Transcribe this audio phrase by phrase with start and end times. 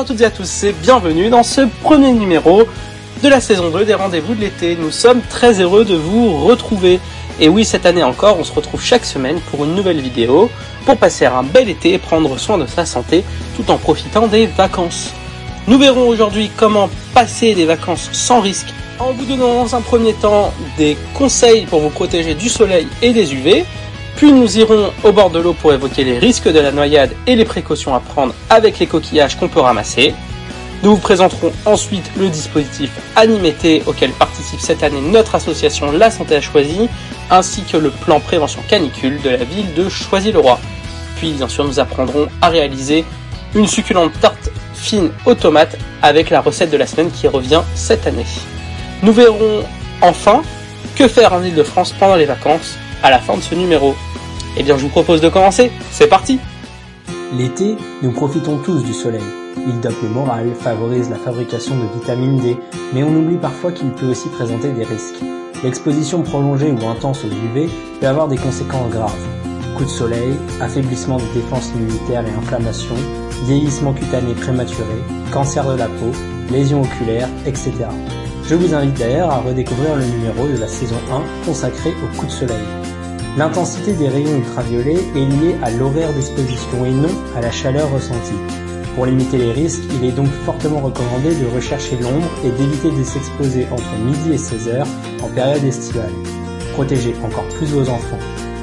[0.00, 2.62] Bonjour à toutes et à tous et bienvenue dans ce premier numéro
[3.22, 4.74] de la saison 2 des rendez-vous de l'été.
[4.74, 7.00] Nous sommes très heureux de vous retrouver.
[7.38, 10.50] Et oui, cette année encore, on se retrouve chaque semaine pour une nouvelle vidéo
[10.86, 13.24] pour passer un bel été et prendre soin de sa santé
[13.56, 15.10] tout en profitant des vacances.
[15.66, 20.14] Nous verrons aujourd'hui comment passer des vacances sans risque en vous donnant dans un premier
[20.14, 23.66] temps des conseils pour vous protéger du soleil et des UV,
[24.20, 27.36] puis nous irons au bord de l'eau pour évoquer les risques de la noyade et
[27.36, 30.12] les précautions à prendre avec les coquillages qu'on peut ramasser.
[30.82, 36.36] Nous vous présenterons ensuite le dispositif Animété auquel participe cette année notre association La Santé
[36.36, 36.90] a choisi,
[37.30, 40.60] ainsi que le plan prévention canicule de la ville de Choisy-le-Roi.
[41.16, 43.06] Puis bien sûr nous apprendrons à réaliser
[43.54, 48.06] une succulente tarte fine aux tomates avec la recette de la semaine qui revient cette
[48.06, 48.26] année.
[49.02, 49.64] Nous verrons
[50.02, 50.42] enfin
[50.94, 53.94] que faire en Ile-de-France pendant les vacances à la fin de ce numéro.
[54.56, 55.70] Eh bien, je vous propose de commencer.
[55.90, 56.38] C'est parti
[57.36, 59.22] L'été, nous profitons tous du soleil.
[59.56, 62.56] Il dope le moral, favorise la fabrication de vitamine D,
[62.92, 65.20] mais on oublie parfois qu'il peut aussi présenter des risques.
[65.62, 67.68] L'exposition prolongée ou intense aux UV
[68.00, 69.26] peut avoir des conséquences graves.
[69.76, 72.94] Coups de soleil, affaiblissement des défenses immunitaires et inflammation,
[73.44, 74.96] vieillissement cutané prématuré,
[75.32, 76.10] cancer de la peau,
[76.50, 77.72] lésions oculaires, etc.
[78.46, 82.32] Je vous invite d'ailleurs à redécouvrir le numéro de la saison 1 consacré aux coups
[82.32, 82.79] de soleil.
[83.38, 88.34] L'intensité des rayons ultraviolets est liée à l'horaire d'exposition et non à la chaleur ressentie.
[88.96, 93.04] Pour limiter les risques, il est donc fortement recommandé de rechercher l'ombre et d'éviter de
[93.04, 94.86] s'exposer entre midi et 16 heures
[95.22, 96.10] en période estivale.
[96.72, 98.18] Protégez encore plus vos enfants.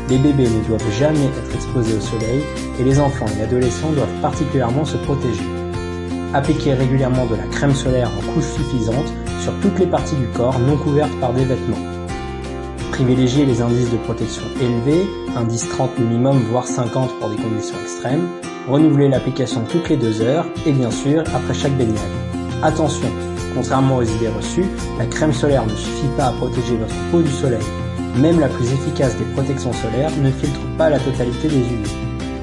[0.09, 2.43] Les bébés ne doivent jamais être exposés au soleil
[2.77, 5.47] et les enfants et adolescents doivent particulièrement se protéger.
[6.33, 10.59] Appliquez régulièrement de la crème solaire en couche suffisante sur toutes les parties du corps
[10.59, 11.96] non couvertes par des vêtements.
[12.97, 18.27] Privilégiez les indices de protection élevés, indice 30 minimum voire 50 pour des conditions extrêmes.
[18.67, 21.95] Renouvelez l'application toutes les deux heures et bien sûr après chaque baignade.
[22.63, 23.07] Attention,
[23.53, 24.65] contrairement aux idées reçues,
[24.97, 27.61] la crème solaire ne suffit pas à protéger votre peau du soleil.
[28.19, 31.87] Même la plus efficace des protections solaires ne filtre pas la totalité des UV.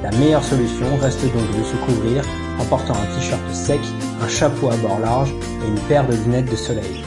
[0.04, 2.22] La meilleure solution reste donc de se couvrir
[2.60, 3.80] en portant un t-shirt sec,
[4.22, 5.34] un chapeau à bord large
[5.64, 7.02] et une paire de lunettes de soleil.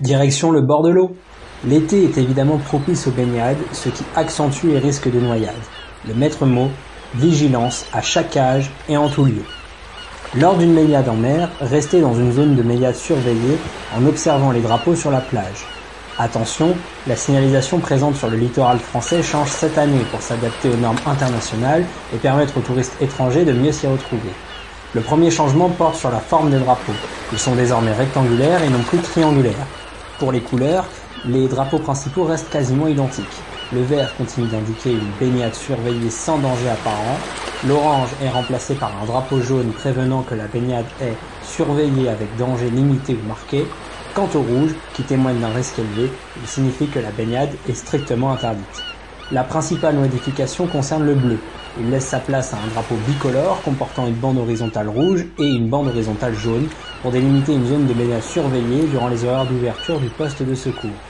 [0.00, 1.12] Direction le bord de l'eau.
[1.66, 5.54] L'été est évidemment propice aux baignades, ce qui accentue les risques de noyade.
[6.06, 6.70] Le maître mot,
[7.16, 9.42] vigilance à chaque âge et en tout lieu.
[10.36, 13.58] Lors d'une baignade en mer, restez dans une zone de baignade surveillée
[13.96, 15.66] en observant les drapeaux sur la plage.
[16.20, 16.76] Attention,
[17.08, 21.84] la signalisation présente sur le littoral français change cette année pour s'adapter aux normes internationales
[22.14, 24.30] et permettre aux touristes étrangers de mieux s'y retrouver.
[24.94, 26.92] Le premier changement porte sur la forme des drapeaux.
[27.32, 29.66] Ils sont désormais rectangulaires et non plus triangulaires.
[30.18, 30.86] Pour les couleurs,
[31.24, 33.44] les drapeaux principaux restent quasiment identiques.
[33.70, 37.28] Le vert continue d'indiquer une baignade surveillée sans danger apparent.
[37.60, 42.70] L'orange est remplacé par un drapeau jaune prévenant que la baignade est surveillée avec danger
[42.70, 43.76] limité ou marqué.
[44.12, 48.32] Quant au rouge, qui témoigne d'un risque élevé, il signifie que la baignade est strictement
[48.32, 48.86] interdite.
[49.30, 51.50] La principale modification concerne le bleu.
[51.76, 55.68] Il laisse sa place à un drapeau bicolore comportant une bande horizontale rouge et une
[55.68, 60.10] bande horizontale jaune pour délimiter une zone de baignade surveillée durant les horaires d'ouverture du
[60.10, 61.07] poste de secours.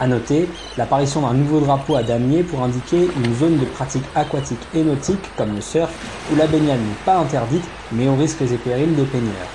[0.00, 4.66] À noter l'apparition d'un nouveau drapeau à damier pour indiquer une zone de pratique aquatique
[4.74, 5.90] et nautique comme le surf
[6.32, 9.50] où la baignade n'est pas interdite mais aux risques et périls des peigneurs.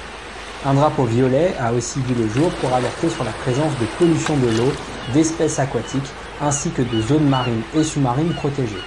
[0.63, 4.37] Un drapeau violet a aussi vu le jour pour alerter sur la présence de pollution
[4.37, 4.71] de l'eau,
[5.15, 8.85] d'espèces aquatiques ainsi que de zones marines et sous-marines protégées.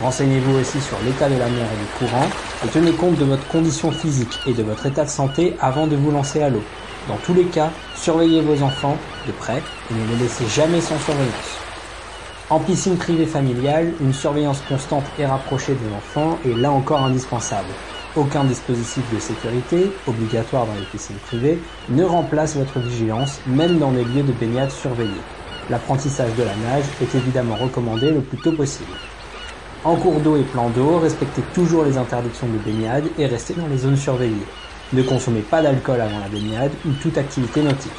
[0.00, 2.24] Renseignez-vous aussi sur l'état de la mer et du courant
[2.64, 5.96] et tenez compte de votre condition physique et de votre état de santé avant de
[5.96, 6.62] vous lancer à l'eau.
[7.08, 10.98] Dans tous les cas, surveillez vos enfants de près et ne les laissez jamais sans
[10.98, 11.60] surveillance.
[12.50, 17.68] En piscine privée familiale, une surveillance constante et rapprochée des enfants est là encore indispensable.
[18.16, 23.92] Aucun dispositif de sécurité, obligatoire dans les piscines privées, ne remplace votre vigilance, même dans
[23.92, 25.22] les lieux de baignade surveillés.
[25.70, 28.90] L'apprentissage de la nage est évidemment recommandé le plus tôt possible.
[29.84, 33.68] En cours d'eau et plan d'eau, respectez toujours les interdictions de baignade et restez dans
[33.68, 34.44] les zones surveillées.
[34.92, 37.92] Ne consommez pas d'alcool avant la baignade ou toute activité nautique.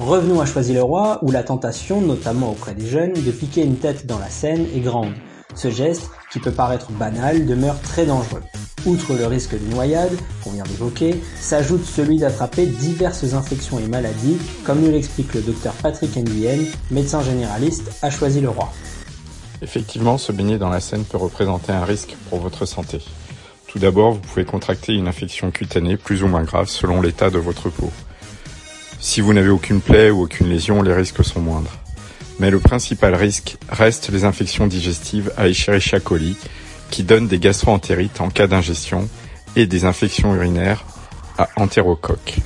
[0.00, 4.18] Revenons à Choisy-le-Roi où la tentation, notamment auprès des jeunes, de piquer une tête dans
[4.18, 5.12] la Seine est grande.
[5.54, 8.42] Ce geste, qui peut paraître banal, demeure très dangereux.
[8.86, 14.38] Outre le risque de noyade, qu'on vient d'évoquer, s'ajoute celui d'attraper diverses infections et maladies,
[14.64, 18.72] comme nous l'explique le docteur Patrick Nguyen, médecin généraliste à Choisy-le-Roi.
[19.62, 23.00] Effectivement, se baigner dans la Seine peut représenter un risque pour votre santé.
[23.70, 27.38] Tout d'abord, vous pouvez contracter une infection cutanée plus ou moins grave selon l'état de
[27.38, 27.92] votre peau.
[28.98, 31.78] Si vous n'avez aucune plaie ou aucune lésion, les risques sont moindres.
[32.40, 36.36] Mais le principal risque reste les infections digestives à Escherichia coli,
[36.90, 39.08] qui donnent des gastroentérites en cas d'ingestion
[39.54, 40.84] et des infections urinaires
[41.38, 42.38] à entérocoque.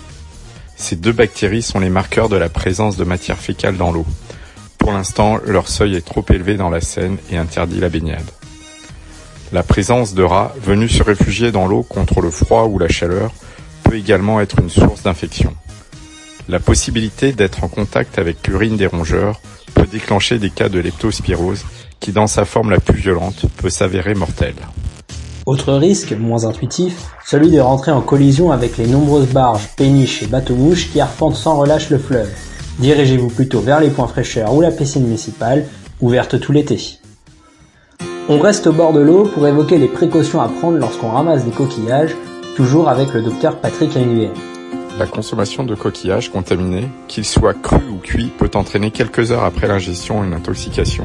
[0.77, 4.07] Ces deux bactéries sont les marqueurs de la présence de matière fécale dans l'eau.
[4.77, 8.31] Pour l'instant, leur seuil est trop élevé dans la Seine et interdit la baignade.
[9.55, 13.31] La présence de rats venus se réfugier dans l'eau contre le froid ou la chaleur
[13.85, 15.55] peut également être une source d'infection.
[16.49, 19.41] La possibilité d'être en contact avec l'urine des rongeurs
[19.75, 21.65] peut déclencher des cas de leptospirose
[22.01, 24.57] qui dans sa forme la plus violente peut s'avérer mortelle.
[25.47, 30.27] Autre risque, moins intuitif, celui de rentrer en collision avec les nombreuses barges, péniches et
[30.27, 32.33] bateaux-mouches qui arpentent sans relâche le fleuve.
[32.81, 35.65] Dirigez-vous plutôt vers les points fraîcheurs ou la piscine municipale,
[36.01, 36.99] ouverte tout l'été.
[38.27, 41.51] On reste au bord de l'eau pour évoquer les précautions à prendre lorsqu'on ramasse des
[41.51, 42.17] coquillages,
[42.57, 44.33] toujours avec le docteur Patrick Nguyen.
[44.99, 49.69] La consommation de coquillages contaminés, qu'ils soient crus ou cuits, peut entraîner quelques heures après
[49.69, 51.05] l'ingestion une intoxication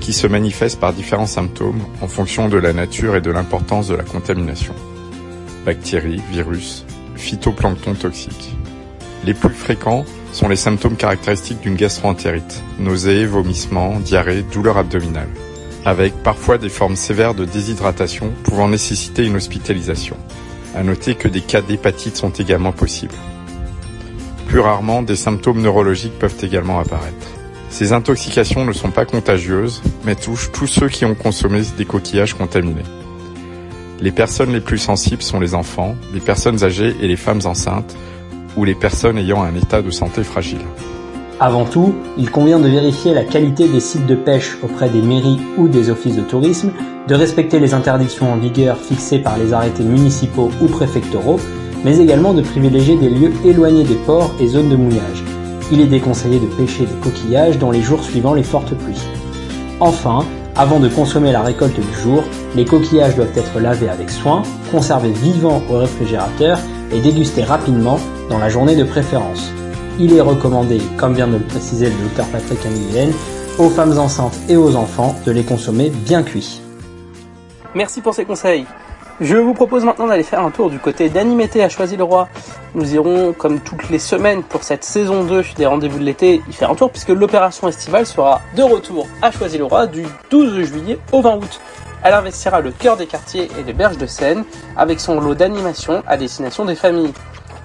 [0.00, 3.94] qui se manifeste par différents symptômes en fonction de la nature et de l'importance de
[3.94, 4.74] la contamination.
[5.64, 6.84] Bactéries, virus,
[7.14, 8.56] phytoplancton toxiques.
[9.24, 15.28] Les plus fréquents sont les symptômes caractéristiques d'une gastroentérite, nausées, vomissements, diarrhée, douleur abdominale,
[15.86, 20.16] avec parfois des formes sévères de déshydratation pouvant nécessiter une hospitalisation.
[20.74, 23.14] À noter que des cas d'hépatite sont également possibles.
[24.48, 27.28] Plus rarement, des symptômes neurologiques peuvent également apparaître.
[27.70, 32.34] Ces intoxications ne sont pas contagieuses, mais touchent tous ceux qui ont consommé des coquillages
[32.34, 32.82] contaminés.
[34.00, 37.96] Les personnes les plus sensibles sont les enfants, les personnes âgées et les femmes enceintes,
[38.56, 40.58] ou les personnes ayant un état de santé fragile.
[41.38, 45.40] Avant tout, il convient de vérifier la qualité des sites de pêche auprès des mairies
[45.58, 46.70] ou des offices de tourisme
[47.06, 51.38] de respecter les interdictions en vigueur fixées par les arrêtés municipaux ou préfectoraux,
[51.84, 55.22] mais également de privilégier des lieux éloignés des ports et zones de mouillage.
[55.70, 59.06] Il est déconseillé de pêcher des coquillages dans les jours suivant les fortes pluies.
[59.78, 60.24] Enfin,
[60.56, 62.24] avant de consommer la récolte du jour,
[62.54, 64.42] les coquillages doivent être lavés avec soin,
[64.72, 66.58] conservés vivants au réfrigérateur
[66.90, 68.00] et dégustés rapidement
[68.30, 69.52] dans la journée de préférence.
[69.98, 73.12] Il est recommandé, comme vient de le préciser le docteur Patrick Nguyen,
[73.58, 76.60] aux femmes enceintes et aux enfants de les consommer bien cuits.
[77.74, 78.66] Merci pour ces conseils.
[79.22, 82.28] Je vous propose maintenant d'aller faire un tour du côté d'Animété à Choisy-le-Roi.
[82.74, 86.52] Nous irons, comme toutes les semaines pour cette saison 2 des rendez-vous de l'été, y
[86.52, 91.22] faire un tour puisque l'opération estivale sera de retour à Choisy-le-Roi du 12 juillet au
[91.22, 91.60] 20 août.
[92.04, 94.44] Elle investira le cœur des quartiers et des berges de Seine
[94.76, 97.14] avec son lot d'animation à destination des familles.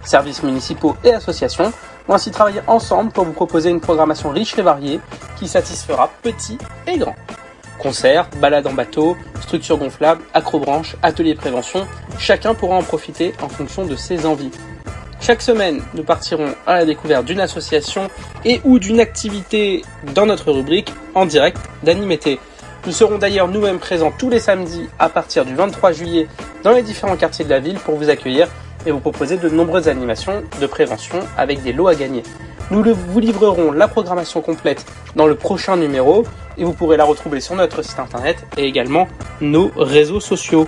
[0.06, 1.74] Services municipaux et associations
[2.07, 5.00] vont ainsi travailler ensemble pour vous proposer une programmation riche et variée
[5.38, 6.57] qui satisfera petits
[6.88, 7.15] et grands.
[7.80, 11.88] Concerts, balades en bateau, structures gonflables, acrobranches, ateliers prévention,
[12.19, 14.51] chacun pourra en profiter en fonction de ses envies.
[15.19, 18.07] Chaque semaine, nous partirons à la découverte d'une association
[18.44, 19.83] et ou d'une activité
[20.15, 22.39] dans notre rubrique en direct d'Animété.
[22.88, 26.27] Nous serons d'ailleurs nous-mêmes présents tous les samedis à partir du 23 juillet
[26.63, 28.48] dans les différents quartiers de la ville pour vous accueillir
[28.86, 32.24] et vous proposer de nombreuses animations de prévention avec des lots à gagner.
[32.72, 36.24] Nous vous livrerons la programmation complète dans le prochain numéro
[36.58, 39.08] et vous pourrez la retrouver sur notre site internet et également
[39.41, 40.67] nos réseaux sociaux.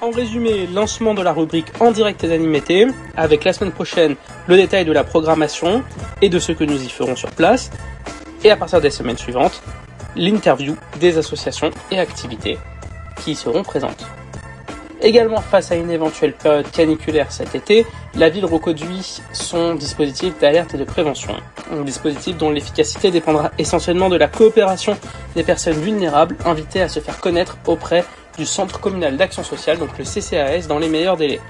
[0.00, 4.16] En résumé, lancement de la rubrique en direct d'Animété, avec la semaine prochaine
[4.48, 5.84] le détail de la programmation
[6.22, 7.70] et de ce que nous y ferons sur place,
[8.42, 9.62] et à partir des semaines suivantes,
[10.16, 12.58] l'interview des associations et activités
[13.22, 14.04] qui y seront présentes.
[15.04, 20.74] Également face à une éventuelle période caniculaire cet été, la ville reconduit son dispositif d'alerte
[20.74, 21.34] et de prévention.
[21.72, 24.96] Un dispositif dont l'efficacité dépendra essentiellement de la coopération
[25.34, 28.04] des personnes vulnérables invitées à se faire connaître auprès
[28.38, 31.40] du Centre communal d'action sociale, donc le CCAS, dans les meilleurs délais.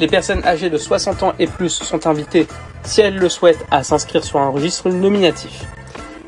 [0.00, 2.46] Les personnes âgées de 60 ans et plus sont invitées,
[2.82, 5.66] si elles le souhaitent, à s'inscrire sur un registre nominatif.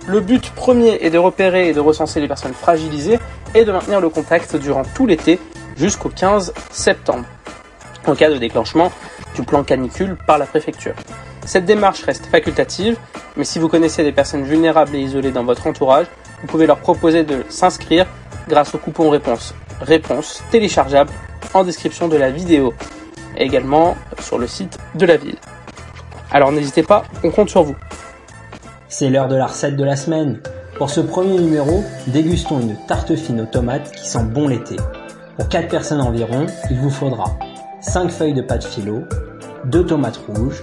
[0.07, 3.19] Le but premier est de repérer et de recenser les personnes fragilisées
[3.55, 5.41] et de maintenir le contact durant tout l'été
[5.77, 7.25] jusqu'au 15 septembre,
[8.07, 8.93] en cas de déclenchement
[9.35, 10.95] du plan canicule par la préfecture.
[11.45, 12.97] Cette démarche reste facultative,
[13.37, 16.07] mais si vous connaissez des personnes vulnérables et isolées dans votre entourage,
[16.41, 18.07] vous pouvez leur proposer de s'inscrire
[18.49, 21.11] grâce au coupon réponse réponse téléchargeable
[21.53, 22.75] en description de la vidéo
[23.37, 25.37] et également sur le site de la ville.
[26.31, 27.77] Alors n'hésitez pas, on compte sur vous.
[28.89, 30.41] C'est l'heure de la recette de la semaine.
[30.77, 34.77] Pour ce premier numéro, dégustons une tarte fine aux tomates qui sent bon l'été.
[35.37, 37.25] Pour 4 personnes environ, il vous faudra
[37.81, 39.03] 5 feuilles de pâte philo,
[39.65, 40.63] 2 tomates rouges,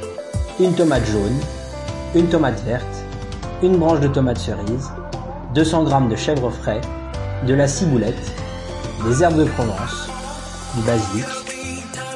[0.62, 1.38] une tomate jaune,
[2.16, 2.86] une tomate verte,
[3.62, 4.90] une branche de tomate cerise,
[5.56, 6.80] 200 g de chèvre frais,
[7.46, 8.32] de la ciboulette,
[9.06, 10.08] des herbes de Provence,
[10.76, 11.26] du basilic,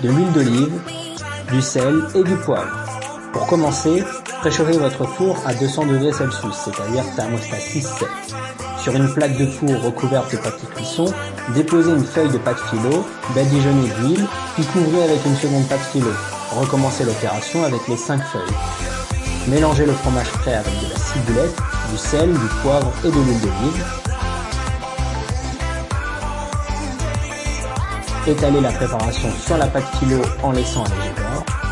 [0.01, 0.79] de l'huile d'olive,
[1.51, 2.85] du sel et du poivre.
[3.33, 4.01] Pour commencer,
[4.39, 8.05] préchauffez votre four à 200 degrés Celsius, c'est-à-dire thermostat 6-7.
[8.85, 11.11] Sur une plaque de four recouverte de papier cuisson,
[11.55, 16.11] déposez une feuille de pâte philo, badigeonnez d'huile, puis couvrez avec une seconde pâte philo.
[16.51, 18.55] Recommencez l'opération avec les 5 feuilles.
[19.47, 21.57] Mélangez le fromage frais avec de la ciboulette,
[21.89, 23.85] du sel, du poivre et de l'huile d'olive.
[28.27, 31.64] Étalez la préparation sur la pâte philo en laissant un léger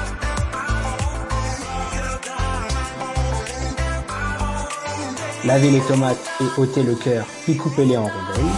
[5.45, 8.51] Lavez les tomates et ôtez le cœur, puis coupez-les en rondelles.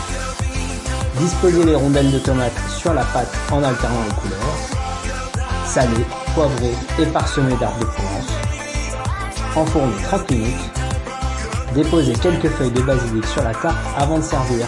[1.17, 4.39] Disposez les rondelles de tomates sur la pâte en alternant les couleurs.
[5.65, 8.27] Salez, poivrez et parsemez d'arbres de Provence.
[9.55, 10.71] Enfournez 30 minutes.
[11.73, 14.67] Déposez quelques feuilles de basilic sur la tarte avant de servir.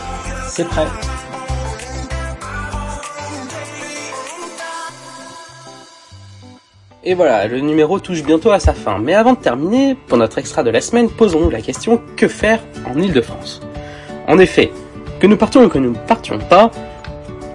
[0.50, 0.88] C'est prêt
[7.09, 8.99] Et voilà, le numéro touche bientôt à sa fin.
[8.99, 12.59] Mais avant de terminer, pour notre extra de la semaine, posons-nous la question que faire
[12.85, 13.61] en Ile-de-France?
[14.27, 14.73] En effet,
[15.21, 16.69] que nous partions ou que nous ne partions pas,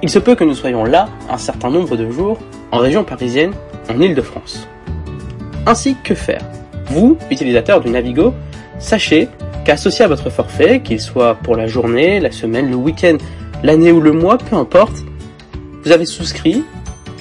[0.03, 2.39] il se peut que nous soyons là un certain nombre de jours
[2.71, 3.53] en région parisienne,
[3.91, 4.67] en Ile-de-France.
[5.67, 6.41] Ainsi, que faire?
[6.87, 8.33] Vous, utilisateur du Navigo,
[8.79, 9.29] sachez
[9.67, 13.19] qu'associé à votre forfait, qu'il soit pour la journée, la semaine, le week-end,
[13.63, 15.05] l'année ou le mois, peu importe,
[15.85, 16.65] vous avez souscrit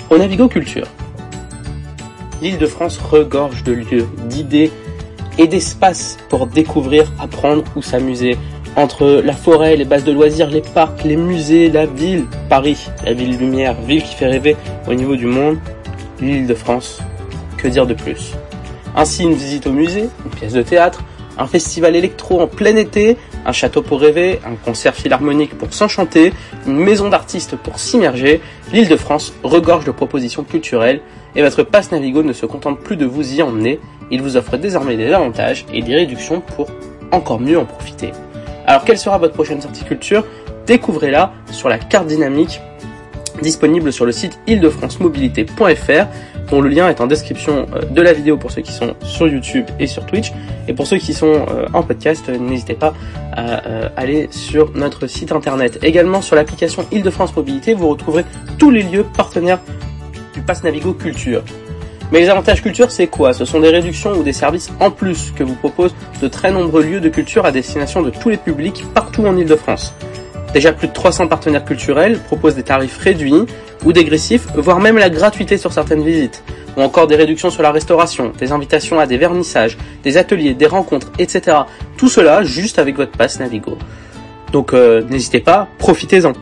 [0.09, 0.88] au Navigo Culture.
[2.41, 4.71] L'Île-de-France regorge de lieux, d'idées
[5.38, 8.36] et d'espaces pour découvrir, apprendre ou s'amuser.
[8.75, 13.13] Entre la forêt, les bases de loisirs, les parcs, les musées, la ville, Paris, la
[13.13, 14.55] ville lumière, ville qui fait rêver
[14.88, 15.57] au niveau du monde,
[16.19, 17.00] l'Île-de-France,
[17.57, 18.33] que dire de plus?
[18.95, 21.03] Ainsi une visite au musée, une pièce de théâtre,
[21.38, 26.33] un festival électro en plein été, un château pour rêver, un concert philharmonique pour s'enchanter,
[26.67, 31.01] une maison d'artistes pour s'immerger, l'Île-de-France regorge de propositions culturelles
[31.36, 33.79] et votre passe Navigo ne se contente plus de vous y emmener,
[34.12, 36.67] il vous offre désormais des avantages et des réductions pour
[37.12, 38.12] encore mieux en profiter.
[38.67, 40.25] Alors quelle sera votre prochaine sortie culture
[40.65, 42.62] Découvrez-la sur la carte dynamique
[43.41, 46.05] disponible sur le site ile-de-france-mobilité.fr
[46.50, 49.27] dont le lien est en description euh, de la vidéo pour ceux qui sont sur
[49.27, 50.31] YouTube et sur Twitch.
[50.67, 52.93] Et pour ceux qui sont euh, en podcast, n'hésitez pas
[53.31, 55.79] à euh, aller sur notre site internet.
[55.81, 58.25] Également sur l'application Ile-de-France Mobilité, vous retrouverez
[58.57, 59.60] tous les lieux partenaires
[60.33, 61.43] du Pass Navigo Culture.
[62.12, 63.31] Mais les avantages culture, c'est quoi?
[63.31, 66.83] Ce sont des réductions ou des services en plus que vous proposent de très nombreux
[66.83, 69.95] lieux de culture à destination de tous les publics partout en Ile-de-France.
[70.53, 73.46] Déjà plus de 300 partenaires culturels proposent des tarifs réduits
[73.86, 76.43] ou dégressifs, voire même la gratuité sur certaines visites,
[76.75, 80.67] ou encore des réductions sur la restauration, des invitations à des vernissages, des ateliers, des
[80.67, 81.58] rencontres, etc.
[81.98, 83.77] Tout cela juste avec votre passe Navigo.
[84.51, 86.34] Donc euh, n'hésitez pas, profitez-en.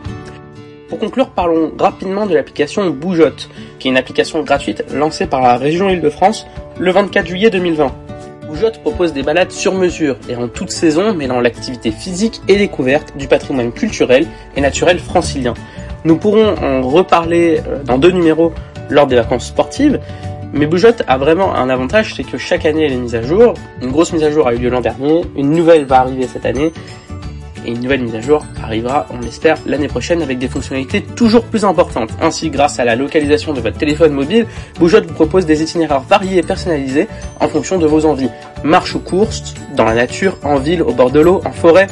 [0.88, 3.48] Pour conclure, parlons rapidement de l'application Boujotte,
[3.78, 6.48] qui est une application gratuite lancée par la région Île-de-France
[6.80, 7.92] le 24 juillet 2020.
[8.50, 13.16] Boujotte propose des balades sur mesure et en toute saison mêlant l'activité physique et découverte
[13.16, 14.26] du patrimoine culturel
[14.56, 15.54] et naturel francilien.
[16.04, 18.52] Nous pourrons en reparler euh, dans deux numéros
[18.88, 20.00] lors des vacances sportives,
[20.52, 23.54] mais Boujotte a vraiment un avantage, c'est que chaque année elle est mise à jour.
[23.82, 26.44] Une grosse mise à jour a eu lieu l'an dernier, une nouvelle va arriver cette
[26.44, 26.72] année,
[27.64, 31.44] et une nouvelle mise à jour arrivera, on l'espère, l'année prochaine avec des fonctionnalités toujours
[31.44, 32.10] plus importantes.
[32.20, 34.46] Ainsi, grâce à la localisation de votre téléphone mobile,
[34.78, 37.08] Boujotte vous propose des itinéraires variés et personnalisés
[37.40, 38.30] en fonction de vos envies.
[38.64, 41.86] Marche ou course, dans la nature, en ville, au bord de l'eau, en forêt,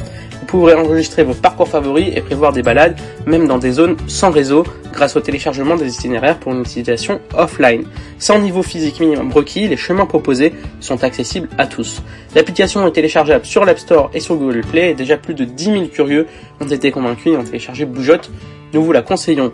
[0.49, 4.63] pourrez enregistrer vos parcours favoris et prévoir des balades, même dans des zones sans réseau,
[4.91, 7.83] grâce au téléchargement des itinéraires pour une utilisation offline.
[8.17, 12.01] Sans niveau physique minimum requis, les chemins proposés sont accessibles à tous.
[12.33, 15.85] L'application est téléchargeable sur l'App Store et sur Google Play déjà plus de 10 000
[15.85, 16.25] curieux
[16.59, 18.31] ont été convaincus et ont téléchargé Boujotte.
[18.73, 19.53] Nous vous la conseillons.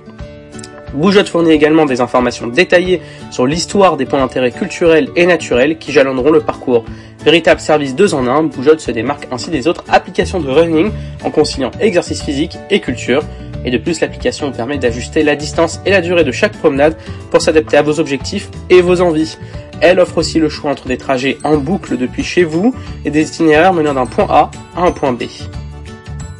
[0.95, 5.91] Boujotte fournit également des informations détaillées sur l'histoire des points d'intérêt culturels et naturels qui
[5.91, 6.85] jalonneront le parcours.
[7.23, 10.91] Véritable service 2 en 1, Boujotte se démarque ainsi des autres applications de running
[11.23, 13.23] en conciliant exercice physique et culture.
[13.65, 16.95] Et de plus, l'application permet d'ajuster la distance et la durée de chaque promenade
[17.31, 19.37] pour s'adapter à vos objectifs et vos envies.
[19.81, 22.73] Elle offre aussi le choix entre des trajets en boucle depuis chez vous
[23.03, 25.23] et des itinéraires menant d'un point A à un point B.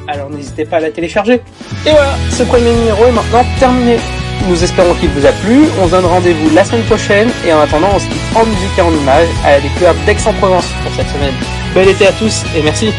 [0.08, 1.42] Alors n'hésitez pas à la télécharger.
[1.86, 3.98] Et voilà, ce premier numéro est maintenant terminé.
[4.48, 5.66] Nous espérons qu'il vous a plu.
[5.82, 7.30] On se donne rendez-vous la semaine prochaine.
[7.46, 10.68] Et en attendant, on se quitte en musique et en images à la découverte d'Aix-en-Provence
[10.84, 11.34] pour cette semaine.
[11.74, 12.94] Bel été à tous et merci.